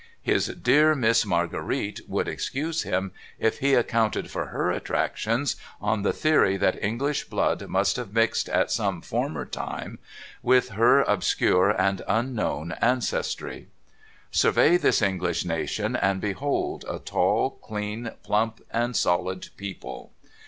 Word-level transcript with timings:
His 0.23 0.47
dear 0.47 0.95
Miss 0.95 1.27
Marguerite 1.27 1.99
would 2.09 2.27
excuse 2.27 2.81
him, 2.81 3.11
if 3.37 3.59
he 3.59 3.75
accounted 3.75 4.31
for 4.31 4.47
her 4.47 4.71
attractions 4.71 5.57
on 5.79 6.01
the 6.01 6.11
theory 6.11 6.57
that 6.57 6.83
English 6.83 7.25
blood 7.25 7.67
must 7.67 7.97
have 7.97 8.11
mixed 8.11 8.49
at 8.49 8.71
some 8.71 9.03
former 9.03 9.45
time 9.45 9.99
with 10.41 10.69
their 10.69 11.01
obscure 11.01 11.69
and 11.69 12.01
unknown 12.07 12.71
ancestry. 12.81 13.67
Survey 14.31 14.75
this 14.75 15.03
English 15.03 15.45
nation, 15.45 15.95
and 15.95 16.19
behold 16.19 16.83
a 16.89 16.97
tall, 16.97 17.51
clean, 17.61 18.09
plump, 18.23 18.59
and 18.71 18.95
solid 18.95 19.49
people 19.55 20.13